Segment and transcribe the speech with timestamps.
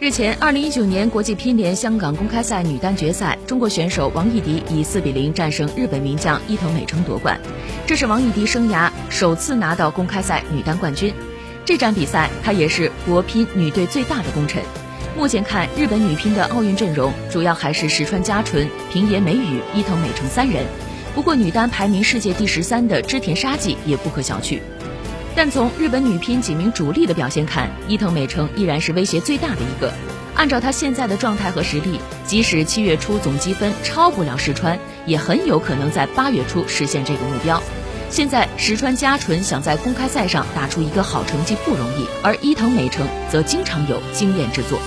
[0.00, 7.38] 日前，二零一九年国际乒联香港公开赛女单决赛，中国选手王艺迪以四比零战胜日本名将伊藤美诚夺冠，
[7.86, 11.12] 这是王艺迪生涯首次拿到公开赛女单冠军。
[11.66, 14.62] 这场比赛，她也是国乒女队最大的功臣。
[15.18, 20.64] 目前看，日本女乒的奥运阵容主要还是石川佳纯、平野美宇、伊藤美诚三人。
[21.14, 24.60] 不过，女单排名世界第十三的织田沙纪也不可小觑。
[25.34, 29.92] 但从日本女乒几名主力的表现看，伊藤美诚依然是威胁最大的一个。
[30.34, 37.62] 按照她现在的状态和实力，即使七月初总积分超不了石川，也很有可能在八月初实现这个目标。
[38.10, 44.78] 现在石川佳纯想在公开赛上打出一个好成绩不容易，而伊藤美诚则经常有惊艳之作。